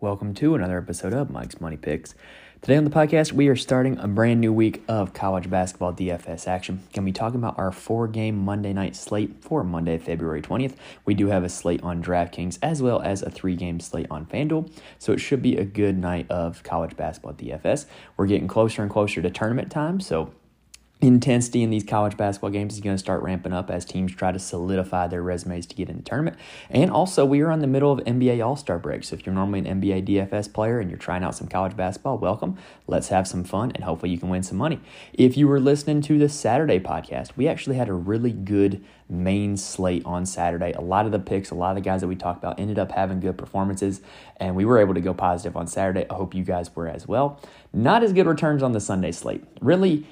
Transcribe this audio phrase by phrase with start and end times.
[0.00, 2.14] Welcome to another episode of Mike's Money Picks.
[2.62, 6.46] Today on the podcast, we are starting a brand new week of college basketball DFS
[6.46, 6.76] action.
[6.92, 10.76] Going to be talking about our four game Monday night slate for Monday, February 20th.
[11.04, 14.24] We do have a slate on DraftKings as well as a three game slate on
[14.24, 14.70] FanDuel,
[15.00, 17.86] so it should be a good night of college basketball DFS.
[18.16, 20.30] We're getting closer and closer to tournament time, so
[21.00, 24.32] intensity in these college basketball games is going to start ramping up as teams try
[24.32, 26.36] to solidify their resumes to get in the tournament.
[26.70, 29.04] And also, we are in the middle of NBA All Star break.
[29.04, 32.18] So if you're normally an NBA DFS player and you're trying out some college basketball,
[32.18, 32.58] welcome.
[32.88, 34.80] Let's have some fun and hopefully you can win some money.
[35.12, 39.56] If you were listening to the Saturday podcast, we actually had a really good main
[39.56, 40.72] slate on Saturday.
[40.72, 42.78] A lot of the picks, a lot of the guys that we talked about ended
[42.78, 44.00] up having good performances,
[44.36, 46.04] and we were able to go positive on Saturday.
[46.10, 47.40] I hope you guys were as well.
[47.72, 49.44] Not as good returns on the Sunday slate.
[49.60, 50.06] Really,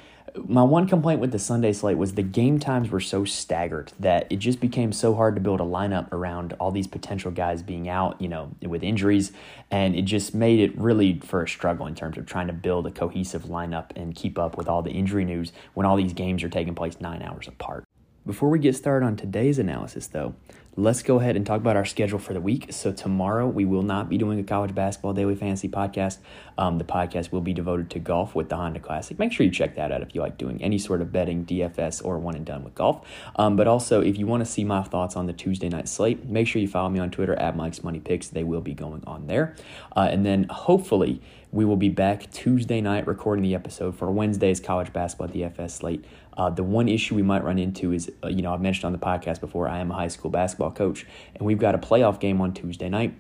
[0.47, 4.27] my one complaint with the Sunday slate was the game times were so staggered that
[4.31, 7.89] it just became so hard to build a lineup around all these potential guys being
[7.89, 9.33] out, you know, with injuries.
[9.71, 12.87] And it just made it really for a struggle in terms of trying to build
[12.87, 16.43] a cohesive lineup and keep up with all the injury news when all these games
[16.43, 17.85] are taking place nine hours apart.
[18.27, 20.35] Before we get started on today's analysis, though,
[20.79, 22.67] let's go ahead and talk about our schedule for the week.
[22.71, 26.19] So, tomorrow we will not be doing a college basketball daily fantasy podcast.
[26.59, 29.19] Um, the podcast will be devoted to golf with the Honda Classic.
[29.19, 32.05] Make sure you check that out if you like doing any sort of betting, DFS,
[32.05, 33.07] or one and done with golf.
[33.37, 36.27] Um, but also, if you want to see my thoughts on the Tuesday night slate,
[36.27, 38.29] make sure you follow me on Twitter at Mike's Money Picks.
[38.29, 39.57] They will be going on there.
[39.97, 41.23] Uh, and then hopefully,
[41.57, 46.05] we will be back Tuesday night recording the episode for Wednesday's college basketball DFS slate.
[46.37, 48.93] Uh, the one issue we might run into is, uh, you know, I've mentioned on
[48.93, 52.21] the podcast before, I am a high school basketball coach, and we've got a playoff
[52.21, 53.17] game on Tuesday night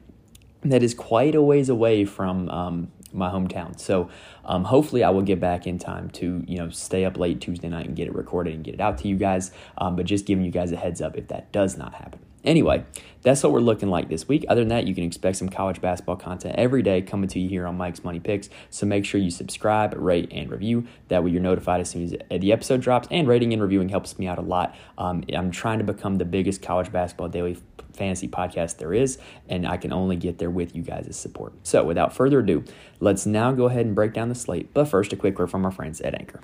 [0.64, 3.80] that is quite a ways away from um, my hometown.
[3.80, 4.10] So
[4.44, 7.70] um, hopefully I will get back in time to you know stay up late Tuesday
[7.70, 9.50] night and get it recorded and get it out to you guys.
[9.78, 12.25] Um, but just giving you guys a heads up if that does not happen.
[12.46, 12.84] Anyway,
[13.22, 14.44] that's what we're looking like this week.
[14.48, 17.48] Other than that, you can expect some college basketball content every day coming to you
[17.48, 18.48] here on Mike's Money Picks.
[18.70, 20.86] So make sure you subscribe, rate, and review.
[21.08, 23.08] That way you're notified as soon as the episode drops.
[23.10, 24.76] And rating and reviewing helps me out a lot.
[24.96, 27.58] Um, I'm trying to become the biggest college basketball daily
[27.94, 29.18] fantasy podcast there is,
[29.48, 31.54] and I can only get there with you guys' support.
[31.64, 32.62] So without further ado,
[33.00, 34.72] let's now go ahead and break down the slate.
[34.72, 36.40] But first, a quick word from our friends at Anchor.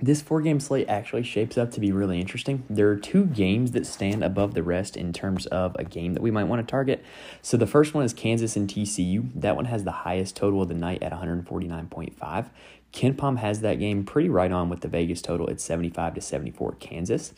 [0.00, 2.62] This four game slate actually shapes up to be really interesting.
[2.70, 6.22] There are two games that stand above the rest in terms of a game that
[6.22, 7.04] we might want to target.
[7.42, 9.30] So the first one is Kansas and TCU.
[9.34, 12.46] That one has the highest total of the night at 149.5.
[12.92, 16.76] KenPom has that game pretty right on with the Vegas total at 75 to 74
[16.78, 17.34] Kansas.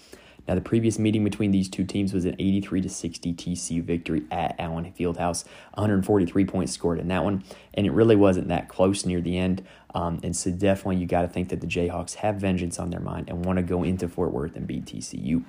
[0.47, 4.25] Now, the previous meeting between these two teams was an 83 to 60 TCU victory
[4.31, 5.45] at Allen Fieldhouse.
[5.75, 9.65] 143 points scored in that one, and it really wasn't that close near the end.
[9.95, 13.01] Um, and so, definitely, you got to think that the Jayhawks have vengeance on their
[13.01, 15.45] mind and want to go into Fort Worth and beat TCU.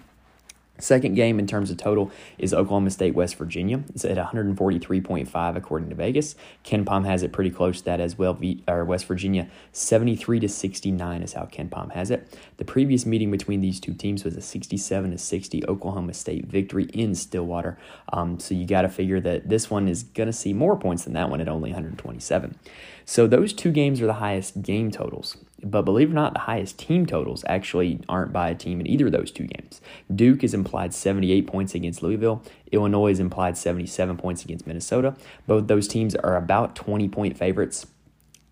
[0.79, 3.83] Second game in terms of total is Oklahoma State West Virginia.
[3.93, 6.35] It's at 143.5 according to Vegas.
[6.65, 8.33] KenPom has it pretty close to that as well.
[8.33, 12.35] V, or West Virginia 73 to 69 is how KenPom has it.
[12.57, 16.85] The previous meeting between these two teams was a 67 to 60 Oklahoma State victory
[16.85, 17.77] in Stillwater.
[18.11, 21.03] Um, so you got to figure that this one is going to see more points
[21.03, 22.57] than that one at only 127.
[23.05, 25.37] So those two games are the highest game totals.
[25.63, 28.87] But believe it or not, the highest team totals actually aren't by a team in
[28.87, 29.81] either of those two games.
[30.13, 32.43] Duke is implied 78 points against Louisville.
[32.71, 35.15] Illinois is implied 77 points against Minnesota.
[35.47, 37.85] Both those teams are about 20 point favorites.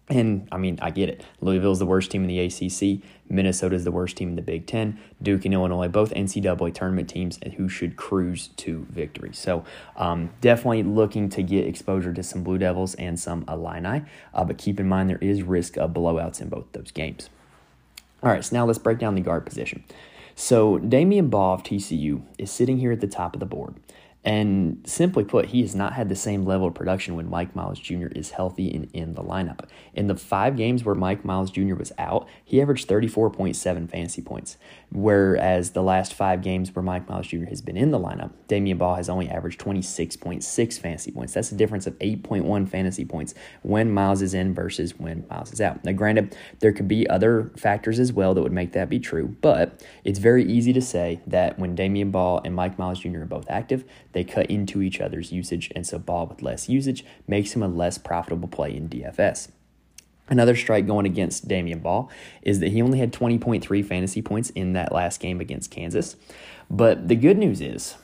[0.10, 1.24] And I mean, I get it.
[1.40, 3.04] Louisville's the worst team in the ACC.
[3.30, 5.00] Minnesota's the worst team in the Big Ten.
[5.22, 9.30] Duke and Illinois, both NCAA tournament teams, and who should cruise to victory.
[9.34, 9.64] So,
[9.96, 14.02] um, definitely looking to get exposure to some Blue Devils and some Illini.
[14.34, 17.30] Uh, but keep in mind, there is risk of blowouts in both those games.
[18.24, 19.84] All right, so now let's break down the guard position.
[20.34, 23.76] So, Damion Baugh of TCU is sitting here at the top of the board.
[24.26, 27.80] And simply put, he has not had the same level of production when Mike Miles
[27.80, 28.08] Jr.
[28.08, 29.70] is healthy and in the lineup.
[29.94, 31.76] In the five games where Mike Miles Jr.
[31.76, 34.58] was out, he averaged 34.7 fantasy points.
[34.92, 37.46] Whereas the last five games where Mike Miles Jr.
[37.46, 41.34] has been in the lineup, Damion Baugh has only averaged 26.6 fantasy points.
[41.34, 45.62] That's a difference of 8.1 fantasy points when Miles is in versus when Miles is
[45.62, 45.84] out.
[45.86, 49.36] Now, granted, there could be other factors as well that would make that be true,
[49.42, 53.22] but it's very easy to say that when Damion Baugh and Mike Miles Jr.
[53.22, 53.84] are both active,
[54.14, 57.68] they cut into each other's usage, and so Baugh with less usage makes him a
[57.68, 59.50] less profitable play in DFS.
[60.30, 62.08] Another strike going against Damion Baugh
[62.42, 66.16] is that he only had 20.3 fantasy points in that last game against Kansas.
[66.70, 67.96] But the good news is,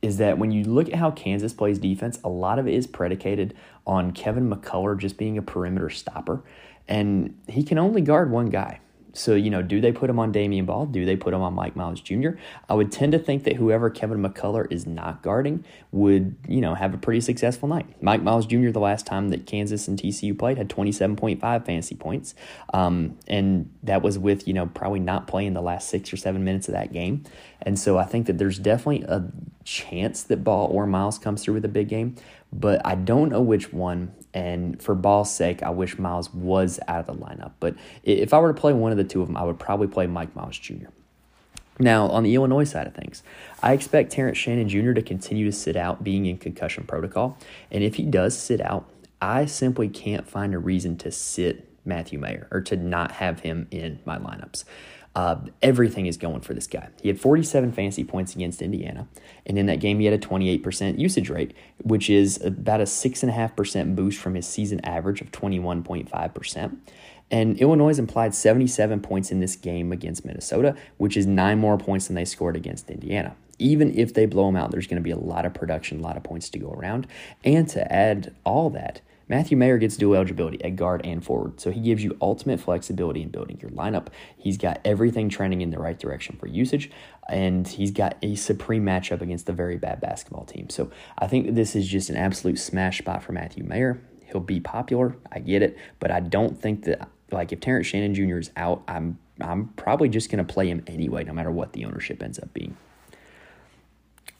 [0.00, 2.86] is that when you look at how Kansas plays defense, a lot of it is
[2.86, 3.54] predicated
[3.86, 6.44] on Kevin McCullar just being a perimeter stopper,
[6.86, 8.80] and he can only guard one guy.
[9.18, 10.84] So, you know, do they put him on Damion Baugh?
[10.84, 12.30] Do they put him on Mike Miles Jr.?
[12.68, 16.74] I would tend to think that whoever Kevin McCullar is not guarding would, you know,
[16.74, 18.00] have a pretty successful night.
[18.00, 22.34] Mike Miles Jr., the last time that Kansas and TCU played, had 27.5 fantasy points.
[22.72, 26.44] Um, and that was with, you know, probably not playing the last six or seven
[26.44, 27.24] minutes of that game.
[27.62, 29.24] And so I think that there's definitely a
[29.64, 32.14] chance that Baugh or Miles comes through with a big game,
[32.52, 34.12] but I don't know which one.
[34.34, 37.52] And for Baugh's sake, I wish Miles was out of the lineup.
[37.60, 39.88] But if I were to play one of the two of them, I would probably
[39.88, 40.88] play Mike Miles Jr.
[41.78, 43.22] Now, on the Illinois side of things,
[43.62, 44.92] I expect Terrence Shannon Jr.
[44.92, 47.38] to continue to sit out being in concussion protocol.
[47.70, 48.88] And if he does sit out,
[49.20, 53.68] I simply can't find a reason to sit Matthew Mayer or to not have him
[53.70, 54.64] in my lineups.
[55.14, 56.88] Uh, everything is going for this guy.
[57.02, 59.08] He had 47 fantasy points against Indiana,
[59.46, 63.96] and in that game, he had a 28% usage rate, which is about a 6.5%
[63.96, 66.76] boost from his season average of 21.5%.
[67.30, 72.06] And Illinois implied 77 points in this game against Minnesota, which is nine more points
[72.06, 73.36] than they scored against Indiana.
[73.58, 76.02] Even if they blow them out, there's going to be a lot of production, a
[76.02, 77.06] lot of points to go around.
[77.44, 81.70] And to add all that, Matthew Mayer gets dual eligibility at guard and forward, so
[81.70, 84.08] he gives you ultimate flexibility in building your lineup.
[84.36, 86.90] He's got everything trending in the right direction for usage,
[87.28, 90.70] and he's got a supreme matchup against a very bad basketball team.
[90.70, 94.00] So I think this is just an absolute smash spot for Matthew Mayer.
[94.24, 98.14] He'll be popular, I get it, but I don't think that like if Terrence Shannon
[98.14, 98.38] Jr.
[98.38, 102.22] is out, I'm I'm probably just to play him anyway, no matter what the ownership
[102.22, 102.76] ends up being.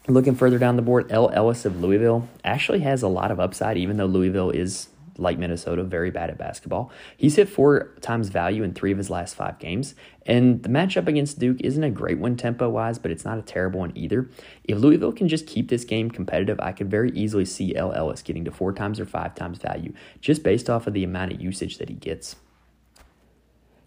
[0.08, 3.76] Looking further down the board, El Ellis of Louisville actually has a lot of upside,
[3.76, 4.88] even though Louisville is
[5.18, 6.90] like Minnesota, very bad at basketball.
[7.16, 9.94] He's hit four times value in three of his last five games.
[10.24, 13.42] And the matchup against Duke isn't a great one tempo wise, but it's not a
[13.42, 14.30] terrible one either.
[14.64, 18.22] If Louisville can just keep this game competitive, I could very easily see El Ellis
[18.22, 21.40] getting to four times or five times value just based off of the amount of
[21.40, 22.36] usage that he gets.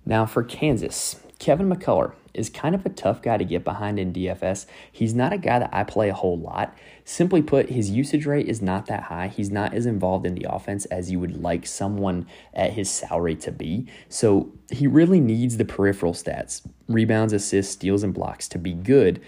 [0.05, 4.13] Now for Kansas, Kevin McCullar is kind of a tough guy to get behind in
[4.13, 4.67] DFS.
[4.91, 6.77] He's not a guy that I play a whole lot.
[7.03, 9.27] Simply put, his usage rate is not that high.
[9.27, 13.33] He's not as involved in the offense as you would like someone at his salary
[13.37, 13.87] to be.
[14.07, 19.19] So he really needs the peripheral stats rebounds, assists, steals, and blocks to be good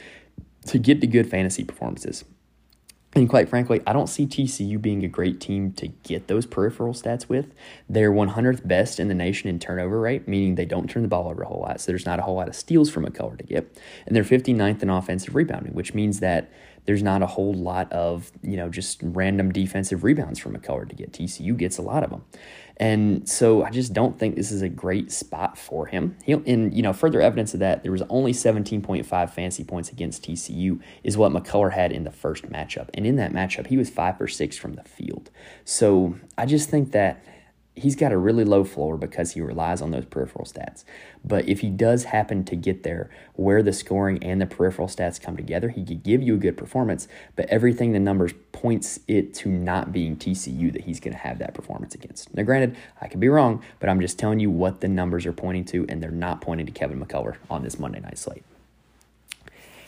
[0.68, 2.26] to get the good fantasy performances.
[3.16, 6.94] And quite frankly, I don't see TCU being a great team to get those peripheral
[6.94, 7.54] stats with.
[7.88, 11.30] They're 100th best in the nation in turnover rate, meaning they don't turn the ball
[11.30, 11.80] over a whole lot.
[11.80, 13.78] So there's not a whole lot of steals from McCullar to get.
[14.08, 16.52] And they're 59th in offensive rebounding, which means that
[16.86, 20.96] there's not a whole lot of, you know, just random defensive rebounds from McCullar to
[20.96, 21.14] get.
[21.14, 22.26] TCU gets a lot of them.
[22.78, 26.18] And so I just don't think this is a great spot for him.
[26.24, 30.24] He, and, you know, further evidence of that, there was only 17.5 fantasy points against
[30.24, 32.90] TCU, is what McCullar had in the first matchup.
[32.94, 35.30] And in that matchup, he was five for six from the field.
[35.66, 37.24] So I just think that
[37.76, 40.84] he's got a really low floor because he relies on those peripheral stats.
[41.24, 45.22] But if he does happen to get there where the scoring and the peripheral stats
[45.22, 47.08] come together, he could give you a good performance.
[47.36, 51.40] But everything the numbers points it to not being TCU that he's going to have
[51.40, 52.34] that performance against.
[52.34, 55.34] Now, granted, I could be wrong, but I'm just telling you what the numbers are
[55.34, 58.44] pointing to, and they're not pointing to Kevin McCullar on this Monday night slate.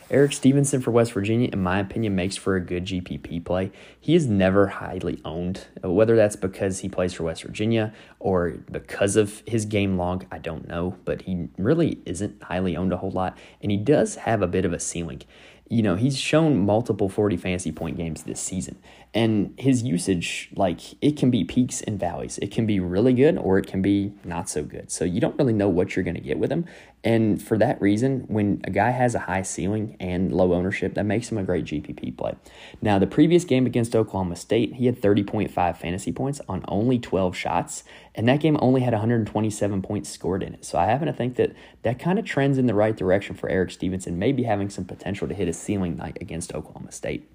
[0.08, 3.72] Erik Stevenson for West Virginia, in my opinion, makes for a good GPP play.
[3.98, 8.50] He is never highly owned, uh, whether that's because he plays for West Virginia or
[8.70, 12.98] because of his game log, I don't know, but he really isn't highly owned a
[12.98, 15.22] whole lot, and he does have a bit of a ceiling
[15.68, 18.78] you know, he's shown multiple 40 fantasy point games this season.
[19.16, 22.36] And his usage, like, it can be peaks and valleys.
[22.36, 24.92] It can be really good or it can be not so good.
[24.92, 26.66] So you don't really know what you're going to get with him.
[27.02, 31.06] And for that reason, when a guy has a high ceiling and low ownership, that
[31.06, 32.34] makes him a great GPP play.
[32.82, 37.34] Now, the previous game against Oklahoma State, he had 30.5 fantasy points on only 12
[37.34, 37.84] shots.
[38.14, 40.66] And that game only had 127 points scored in it.
[40.66, 41.54] So I happen to think that
[41.84, 45.26] that kind of trends in the right direction for Erik Stevenson, maybe having some potential
[45.26, 47.26] to hit a ceiling night against Oklahoma State.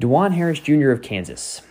[0.00, 0.90] Dajuan Harris Jr.
[0.90, 1.62] of Kansas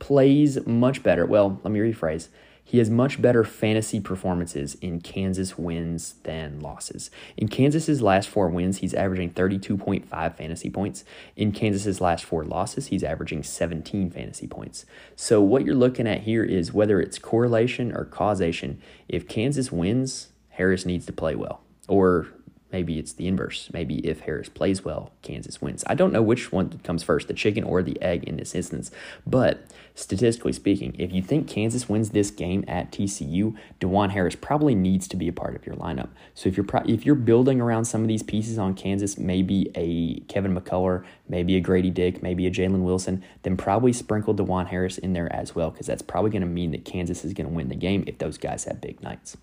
[0.00, 1.24] plays much better.
[1.24, 2.28] Well, let me rephrase.
[2.64, 7.12] He has much better fantasy performances in Kansas wins than losses.
[7.36, 11.04] In Kansas's last four wins, he's averaging 32.5 fantasy points.
[11.36, 14.84] In Kansas's last four losses, he's averaging 17 fantasy points.
[15.14, 18.82] So what you're looking at here is whether it's correlation or causation.
[19.08, 21.60] If Kansas wins, Harris needs to play well.
[21.86, 22.26] Or
[22.72, 23.70] Maybe it's the inverse.
[23.72, 25.84] Maybe if Harris plays well, Kansas wins.
[25.86, 28.90] I don't know which one comes first, the chicken or the egg in this instance.
[29.24, 29.60] But
[29.94, 35.06] statistically speaking, if you think Kansas wins this game at TCU, Dajuan Harris probably needs
[35.08, 36.08] to be a part of your lineup.
[36.34, 39.70] So if you're pro- if you're building around some of these pieces on Kansas, maybe
[39.76, 44.66] a Kevin McCullar, maybe a Grady Dick, maybe a Jalen Wilson, then probably sprinkle Dajuan
[44.66, 47.48] Harris in there as well, because that's probably going to mean that Kansas is going
[47.48, 49.36] to win the game if those guys have big nights.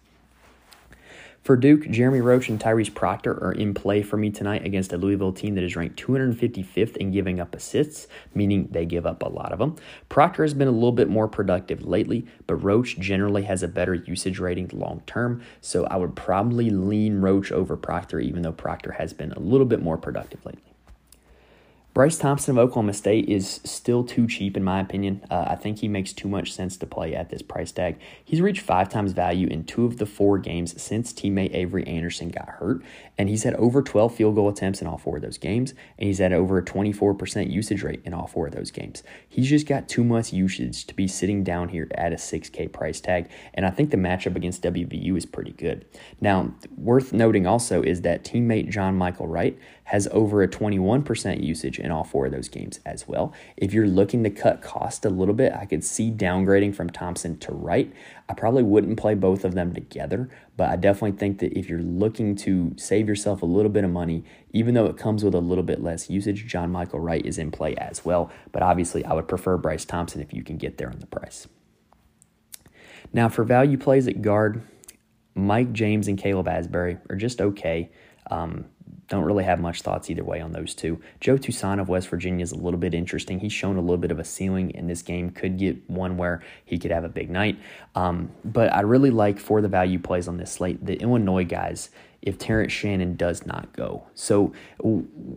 [1.44, 4.98] For Duke, Jeremy Roach and Tyrese Proctor are in play for me tonight against a
[4.98, 9.28] Louisville team that is ranked 255th in giving up assists, meaning they give up a
[9.28, 9.76] lot of them.
[10.08, 13.94] Proctor has been a little bit more productive lately, but Roach generally has a better
[13.94, 18.94] usage rating long term, so I would probably lean Roach over Proctor, even though Proctor
[18.94, 20.73] has been a little bit more productive lately.
[21.94, 25.22] Bryce Thompson of Oklahoma State is still too cheap, in my opinion.
[25.30, 28.00] Uh, I think he makes too much sense to play at this price tag.
[28.26, 32.30] He's reached five times value in two of the four games since teammate Avery Anderson
[32.30, 32.82] got hurt,
[33.16, 36.08] and he's had over 12 field goal attempts in all four of those games, and
[36.08, 39.04] he's had over a 24% usage rate in all four of those games.
[39.30, 43.02] He's just got too much usage to be sitting down here at a 6K price
[43.02, 45.86] tag, and I think the matchup against WVU is pretty good.
[46.20, 51.80] Now, worth noting also is that teammate John Michael Wright has over a 21% usage
[51.80, 53.34] in all four of those games as well.
[53.58, 57.38] If you're looking to cut cost a little bit, I could see downgrading from Thompson
[57.40, 57.92] to Wright.
[58.30, 61.82] I probably wouldn't play both of them together, but I definitely think that if you're
[61.82, 65.40] looking to save yourself a little bit of money, even though it comes with a
[65.40, 68.32] little bit less usage, John Michael Wright is in play as well.
[68.52, 71.48] But obviously, I would prefer Bryce Thompson if you can get there on the price.
[73.12, 74.64] Now, for value plays at guard,
[75.36, 77.92] Mike James and Caleb Asberry are just okay.
[78.30, 78.66] Um,
[79.08, 81.00] don't really have much thoughts either way on those two.
[81.20, 83.40] Joe Toussaint of West Virginia is a little bit interesting.
[83.40, 85.30] He's shown a little bit of a ceiling in this game.
[85.30, 87.60] Could get one where he could have a big night.
[87.96, 91.90] Um, but I really like for the value plays on this slate the Illinois guys
[92.24, 94.06] if Terrence Shannon does not go.
[94.16, 94.54] So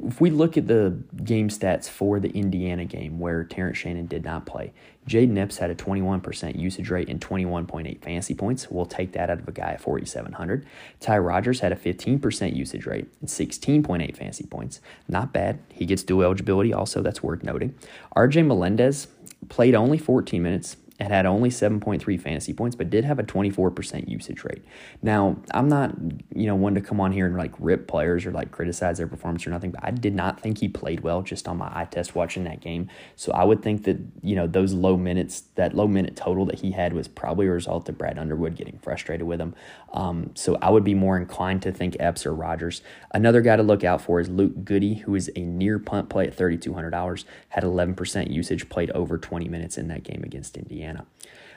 [0.07, 4.25] if we look at the game stats for the Indiana game where Terrence Shannon did
[4.25, 4.73] not play,
[5.09, 8.71] Jayden Epps had a 21% usage rate and 21.8 fantasy points.
[8.71, 10.65] We'll take that out of a guy at 4,700.
[11.01, 14.81] Ty Rodgers had a 15% usage rate and 16.8 fantasy points.
[15.09, 15.59] Not bad.
[15.73, 17.03] He gets dual eligibility also.
[17.03, 17.75] That's worth noting.
[18.17, 19.09] RJ Melendez
[19.49, 24.09] played only 14 minutes, and had only 7.3 fantasy points, but did have a 24%
[24.09, 24.65] usage rate.
[25.03, 25.95] Now, I'm not,
[26.35, 29.07] you know, one to come on here and like rip players or like criticize their
[29.07, 31.85] performance or nothing, but I did not think he played well just on my eye
[31.85, 32.89] test watching that game.
[33.15, 36.61] So I would think that, you know, those low minutes, that low minute total that
[36.61, 39.55] he had was probably a result of Brad Underwood getting frustrated with him.
[39.93, 42.81] Um, so I would be more inclined to think Epps or Rodgers.
[43.13, 46.27] Another guy to look out for is Luke Goode, who is a near punt play
[46.27, 50.86] at $3,200, had 11% usage, played over 20 minutes in that game against Indiana.
[50.87, 51.07] Indiana.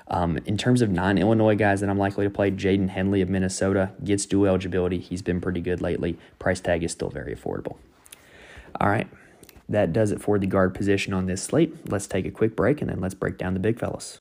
[0.08, 3.30] Um, in terms of non Illinois guys that I'm likely to play, Jaden Henley of
[3.30, 5.00] Minnesota gets dual eligibility.
[5.00, 6.18] He's been pretty good lately.
[6.40, 7.78] Price tag is still very affordable.
[8.82, 9.08] All right,
[9.68, 11.90] that does it for the guard position on this slate.
[11.90, 14.20] Let's take a quick break and then let's break down the big fellas.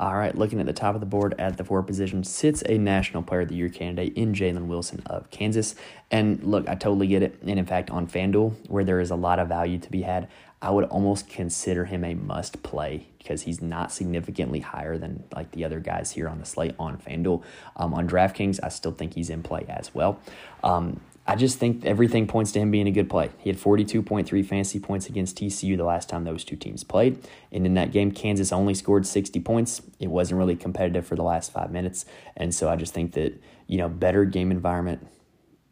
[0.00, 2.78] All right, looking at the top of the board at the four position sits a
[2.78, 5.74] National Player of the Year candidate in Jalen Wilson of Kansas.
[6.10, 7.38] And look, I totally get it.
[7.46, 10.26] And in fact, on FanDuel, where there is a lot of value to be had,
[10.62, 15.50] I would almost consider him a must play because he's not significantly higher than like
[15.50, 17.42] the other guys here on the slate on FanDuel.
[17.76, 20.18] Um, on DraftKings, I still think he's in play as well.
[20.64, 21.00] Um,
[21.30, 23.30] I just think everything points to him being a good play.
[23.38, 27.24] He had 42.3 fantasy points against TCU the last time those two teams played.
[27.52, 29.80] And in that game, Kansas only scored 60 points.
[30.00, 32.04] It wasn't really competitive for the last five minutes.
[32.36, 35.06] And so I just think that, you know, better game environment,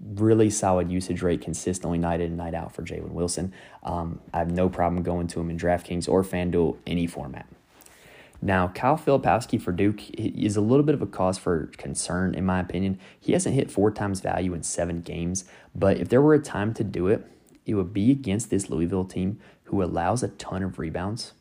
[0.01, 3.53] really solid usage rate consistently night in and night out for Jalen Wilson.
[3.83, 7.49] Um, I have no problem going to him in DraftKings or FanDuel, any format.
[8.41, 12.47] Now, Kyle Filipowski for Duke is a little bit of a cause for concern, in
[12.47, 12.99] my opinion.
[13.19, 16.73] He hasn't hit four times value in seven games, but if there were a time
[16.75, 17.27] to do it,
[17.67, 21.33] it would be against this Louisville team who allows a ton of rebounds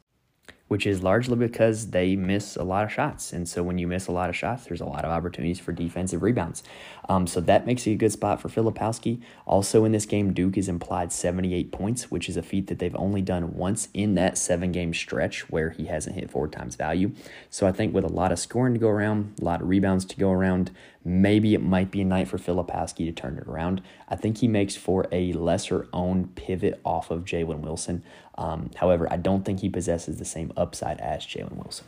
[0.68, 3.32] which is largely because they miss a lot of shots.
[3.32, 5.72] And so when you miss a lot of shots, there's a lot of opportunities for
[5.72, 6.64] defensive rebounds.
[7.10, 9.22] Um, so that makes it a good spot for Filipowski.
[9.46, 12.96] Also in this game, Duke is implied 78 points, which is a feat that they've
[12.96, 17.12] only done once in that seven game stretch where he hasn't hit four times value.
[17.50, 20.04] So I think with a lot of scoring to go around, a lot of rebounds
[20.06, 20.72] to go around,
[21.08, 23.82] maybe it might be a night for Filipowski to turn it around.
[24.10, 28.04] I think he makes for a lesser owned pivot off of Jalen Wilson.
[28.38, 31.88] Um, however, I don't think he possesses the same upside as Jalen Wilson.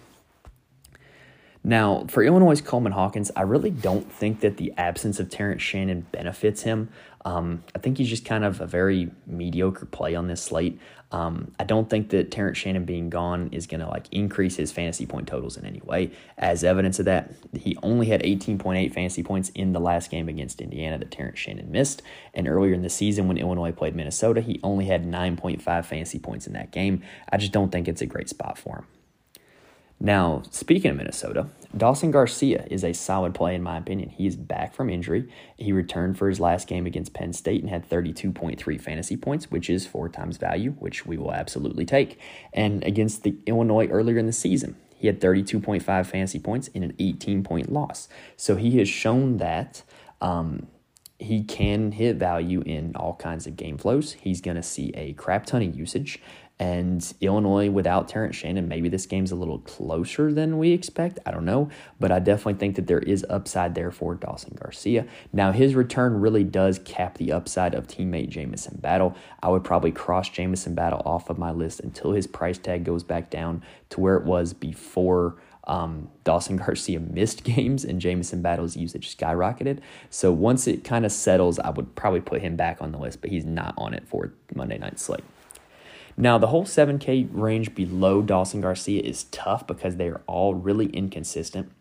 [1.64, 6.08] Now, for Illinois' Coleman Hawkins, I really don't think that the absence of Terrence Shannon
[6.12, 6.90] benefits him.
[7.26, 10.80] Um, I think he's just kind of a very mediocre play on this slate.
[11.12, 14.72] Um, I don't think that Terrence Shannon being gone is going to like increase his
[14.72, 16.12] fantasy point totals in any way.
[16.38, 20.62] As evidence of that, he only had 18.8 fantasy points in the last game against
[20.62, 22.04] Indiana that Terrence Shannon missed.
[22.34, 26.48] And earlier in the season, when Illinois played Minnesota, he only had 9.5 fantasy points
[26.48, 27.02] in that game.
[27.32, 28.86] I just don't think it's a great spot for him.
[30.00, 34.10] Now, speaking of Minnesota, Dawson Garcia is a solid play in my opinion.
[34.10, 35.30] He is back from injury.
[35.58, 39.70] He returned for his last game against Penn State and had 32.3 fantasy points, which
[39.70, 42.18] is four times value, which we will absolutely take.
[42.54, 46.94] And against the Illinois earlier in the season, He had 32.5 fantasy points in an
[47.00, 48.10] 18 point loss.
[48.36, 49.84] So he has shown that
[50.22, 50.68] um,
[51.20, 54.14] he can hit value in all kinds of game flows.
[54.14, 56.20] He's going to see a crap ton of usage.
[56.60, 61.18] And Illinois without Terrence Shannon, maybe this game's a little closer than we expect.
[61.26, 61.70] I don't know.
[62.02, 65.06] But I definitely think that there is upside there for Dawson Garcia.
[65.32, 69.16] Now, his return really does cap the upside of teammate Jamison Battle.
[69.42, 73.04] I would probably cross Jamison Battle off of my list until his price tag goes
[73.04, 75.38] back down to where it was before.
[75.64, 79.80] Um, Dawson Garcia missed games and Jamison Battle's usage skyrocketed.
[80.10, 83.22] So once it kind of settles, I would probably put him back on the list,
[83.22, 85.24] but he's not on it for Monday night slate.
[86.22, 90.88] Now, the whole 7K range below Dawson Garcia is tough because they are all really
[90.88, 91.72] inconsistent.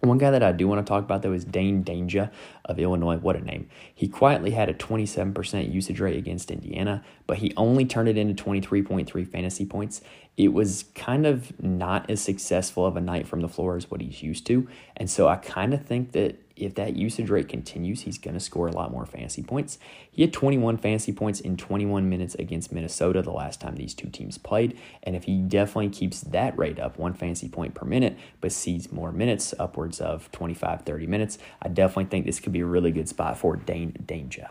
[0.00, 2.30] One guy that I do want to talk about though is Dain Dainja
[2.66, 3.16] of Illinois.
[3.16, 3.70] What a name.
[3.94, 8.42] He quietly had a 27% usage rate against Indiana, but he only turned it into
[8.42, 10.02] 23.3 fantasy points.
[10.36, 14.02] It was kind of not as successful of a night from the floor as what
[14.02, 14.68] he's used to.
[14.94, 18.40] And so I kind of think that if that usage rate continues, he's going to
[18.40, 19.78] score a lot more fantasy points.
[20.10, 24.08] He had 21 fantasy points in 21 minutes against Minnesota the last time these two
[24.08, 24.78] teams played.
[25.02, 28.92] And if he definitely keeps that rate up, one fantasy point per minute, but sees
[28.92, 32.90] more minutes, upwards of 25, 30 minutes, I definitely think this could be a really
[32.90, 34.50] good spot for Dain Dainja.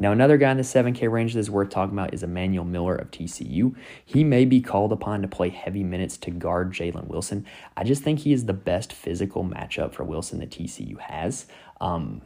[0.00, 3.10] Now, another guy in the 7K range that's worth talking about is Emanuel Miller of
[3.10, 3.76] TCU.
[4.02, 7.44] He may be called upon to play heavy minutes to guard Jalen Wilson.
[7.76, 11.44] I just think he is the best physical matchup for Wilson that TCU has.
[11.82, 12.22] Um,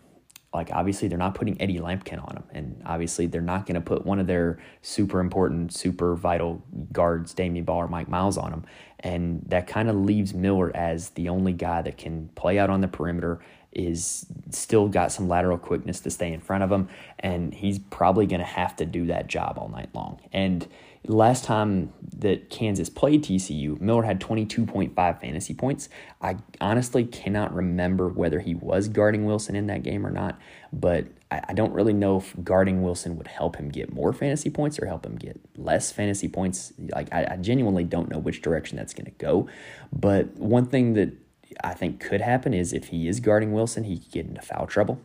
[0.53, 3.81] like obviously they're not putting Eddie Lampkin on him, and obviously they're not going to
[3.81, 6.63] put one of their super important, super vital
[6.93, 8.65] guards, Damion Baugh or Mike Miles, on him,
[9.01, 12.83] and that kind of leaves Miller as the only guy that can play out on
[12.83, 13.41] the perimeter
[13.75, 16.89] is still got some lateral quickness to stay in front of him,
[17.19, 20.21] and he's probably going to have to do that job all night long.
[20.33, 20.67] And
[21.07, 25.89] last time that Kansas played TCU, Miller had 22.5 fantasy points.
[26.21, 30.39] I honestly cannot remember whether he was guarding Wilson in that game or not,
[30.73, 34.79] but I, don't really know if guarding Wilson would help him get more fantasy points
[34.79, 36.73] or help him get less fantasy points.
[36.79, 39.49] Like, I, I genuinely don't know which direction that's going to go.
[39.93, 41.13] But one thing that
[41.63, 44.67] I think could happen is if he is guarding Wilson, he could get into foul
[44.67, 45.01] trouble.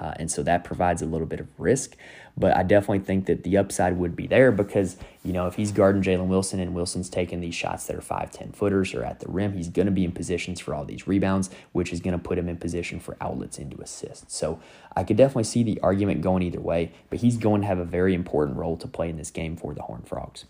[0.00, 1.94] Uh, and so that provides a little bit of risk.
[2.36, 5.72] But I definitely think that the upside would be there because, you know, if he's
[5.72, 9.20] guarding Jalen Wilson and Wilson's taking these shots that are 5, 10 footers or at
[9.20, 12.18] the rim, he's going to be in positions for all these rebounds, which is going
[12.18, 14.34] to put him in position for outlets into assists.
[14.34, 14.58] So
[14.96, 17.84] I could definitely see the argument going either way, but he's going to have a
[17.84, 20.46] very important role to play in this game for the Horned Frogs.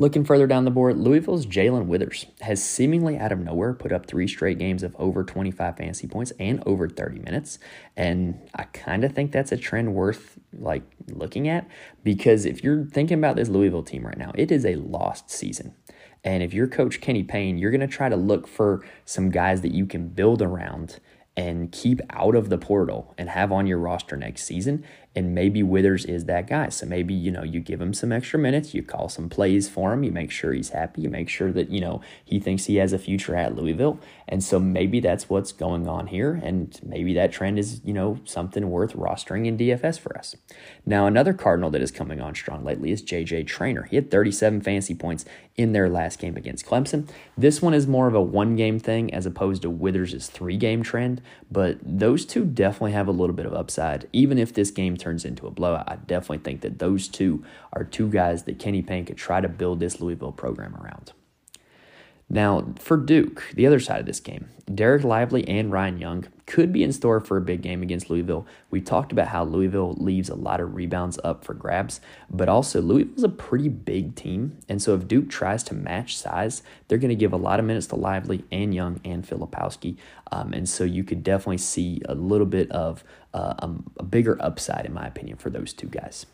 [0.00, 4.06] Looking further down the board, Louisville's Jae'Lyn Withers has seemingly out of nowhere put up
[4.06, 7.58] three straight games of over 25 fantasy points and over 30 minutes.
[7.96, 11.66] And I kind of think that's a trend worth like looking at
[12.04, 15.74] because if you're thinking about this Louisville team right now, it is a lost season.
[16.22, 19.62] And if you're coach Kenny Payne, you're going to try to look for some guys
[19.62, 21.00] that you can build around
[21.36, 24.84] and keep out of the portal and have on your roster next season
[25.18, 26.68] and maybe Withers is that guy.
[26.68, 29.92] So maybe, you know, you give him some extra minutes, you call some plays for
[29.92, 32.76] him, you make sure he's happy, you make sure that, you know, he thinks he
[32.76, 33.98] has a future at Louisville.
[34.28, 36.40] And so maybe that's what's going on here.
[36.40, 40.36] And maybe that trend is, you know, something worth rostering in DFS for us.
[40.86, 43.84] Now, another Cardinal that is coming on strong lately is JJ Traynor.
[43.84, 45.24] He had 37 fantasy points
[45.56, 47.08] in their last game against Clemson.
[47.36, 50.84] This one is more of a one game thing as opposed to Withers' three game
[50.84, 54.96] trend, but those two definitely have a little bit of upside, even if this game
[54.96, 55.90] turns into a blowout.
[55.90, 59.48] I definitely think that those two are two guys that Kenny Payne could try to
[59.48, 61.12] build this Louisville program around.
[62.30, 66.72] Now, for Duke, the other side of this game, Dereck Lively and Ryan Young could
[66.72, 68.46] be in store for a big game against Louisville.
[68.70, 72.82] We talked about how Louisville leaves a lot of rebounds up for grabs, but also
[72.82, 74.58] Louisville's a pretty big team.
[74.68, 77.64] And so if Duke tries to match size, they're going to give a lot of
[77.64, 79.96] minutes to Lively and Young and Filipowski.
[80.30, 84.36] Um, and so you could definitely see a little bit of uh, um, a bigger
[84.40, 86.26] upside, in my opinion, for those two guys.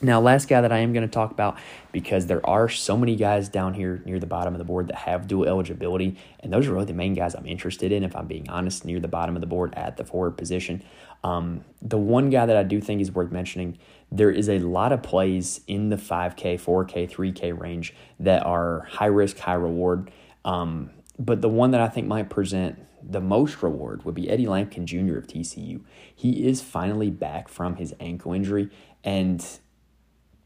[0.00, 1.58] Now, last guy that I am going to talk about
[1.90, 4.94] because there are so many guys down here near the bottom of the board that
[4.94, 8.28] have dual eligibility, and those are really the main guys I'm interested in, if I'm
[8.28, 10.84] being honest, near the bottom of the board at the forward position.
[11.24, 13.76] Um, the one guy that I do think is worth mentioning,
[14.12, 19.06] there is a lot of plays in the 5K, 4K, 3K range that are high
[19.06, 20.12] risk, high reward.
[20.44, 24.46] Um, but the one that I think might present the most reward would be Eddie
[24.46, 25.18] Lampkin Jr.
[25.18, 25.80] of TCU.
[26.14, 28.70] He is finally back from his ankle injury,
[29.02, 29.44] and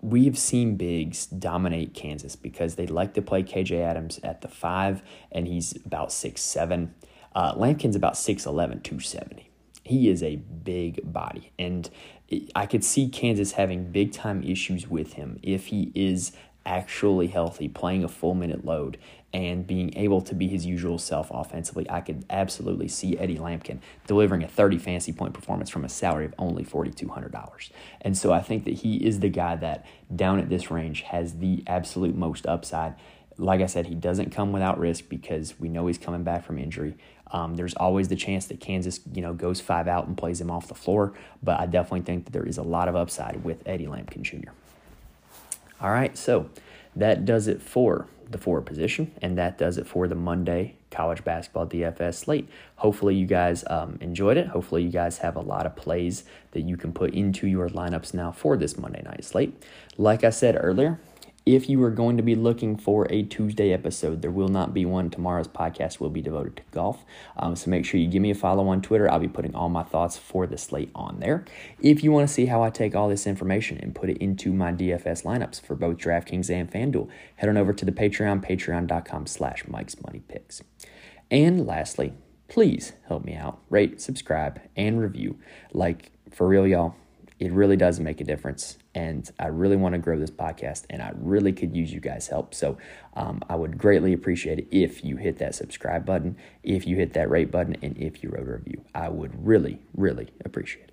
[0.03, 5.03] we've seen bigs dominate Kansas because they like to play KJ Adams at the five,
[5.31, 6.95] and he's about six seven.
[7.35, 9.49] Uh, Lampkin's about 6'11, 270.
[9.85, 11.89] He is a big body, and
[12.55, 16.33] I could see Kansas having big time issues with him if he is
[16.65, 18.99] actually healthy, playing a full minute load.
[19.33, 23.79] And being able to be his usual self offensively, I could absolutely see Eddie Lampkin
[24.07, 27.71] delivering a 30 fantasy point performance from a salary of only $4,200.
[28.03, 31.39] And so I think that he is the guy that down at this range has
[31.39, 32.95] the absolute most upside.
[33.39, 36.59] Like I said, he doesn't come without risk because we know he's coming back from
[36.59, 36.95] injury.
[37.31, 40.51] Um, there's always the chance that Kansas, you know, goes five out and plays him
[40.51, 43.63] off the floor, but I definitely think that there is a lot of upside with
[43.65, 44.51] Eddie Lampkin Jr.
[45.81, 46.51] All right, so
[46.95, 51.25] that does it for the forward position, and that does it for the Monday college
[51.25, 52.49] basketball DFS slate.
[52.77, 54.49] Hopefully, you guys um, enjoyed it.
[54.49, 58.15] Hopefully, you guys have a lot of plays that you can put into your lineups
[58.15, 59.55] now for this Monday night slate.
[59.97, 61.01] Like I said earlier,
[61.45, 64.85] if you are going to be looking for a Tuesday episode, there will not be
[64.85, 65.11] one.
[65.11, 67.05] Tomorrow's podcast will be devoted to golf.
[67.37, 69.11] Um, so make sure you give me a follow on Twitter.
[69.11, 71.45] I'll be putting all my thoughts for the slate on there.
[71.81, 74.53] If you want to see how I take all this information and put it into
[74.53, 79.27] my DFS lineups for both DraftKings and FanDuel, head on over to the Patreon, patreon.com
[79.27, 80.63] slash Mike's Money Picks.
[81.29, 82.13] And lastly,
[82.47, 83.59] please help me out.
[83.69, 85.39] Rate, subscribe, and review.
[85.73, 86.95] Like, for real, y'all
[87.43, 88.79] it really does make a difference.
[88.95, 92.29] And I really want to grow this podcast and I really could use you guys'
[92.29, 92.55] help.
[92.55, 92.79] So
[93.17, 97.15] um, I would greatly appreciate it if you hit that subscribe button, if you hit
[97.15, 98.85] that rate button, and if you wrote a review.
[98.95, 100.91] I would really, really appreciate it.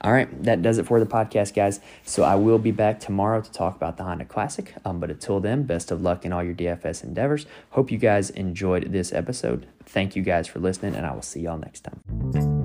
[0.00, 1.80] All right, that does it for the podcast, guys.
[2.02, 4.72] So I will be back tomorrow to talk about the Honda Classic.
[4.86, 7.44] Um, but until then, best of luck in all your DFS endeavors.
[7.70, 9.66] Hope you guys enjoyed this episode.
[9.84, 12.63] Thank you guys for listening, and I will see y'all next time.